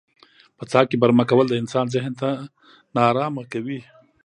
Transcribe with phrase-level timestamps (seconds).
[0.57, 2.13] په څاه کې برمه کول د انسان ذهن
[2.95, 3.79] نا ارامه کوي.